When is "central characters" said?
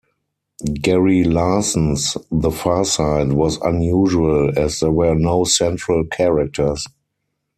5.43-6.87